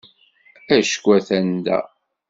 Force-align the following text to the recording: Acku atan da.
Acku 0.77 1.09
atan 1.17 1.47
da. 1.65 1.79